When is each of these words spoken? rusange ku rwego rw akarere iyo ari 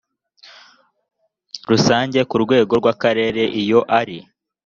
rusange 1.69 2.19
ku 2.29 2.35
rwego 2.43 2.73
rw 2.79 2.85
akarere 2.93 3.43
iyo 3.61 3.79
ari 3.99 4.17